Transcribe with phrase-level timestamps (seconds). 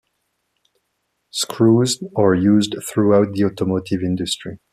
[1.29, 4.57] Screws are used throughout the automotive industry.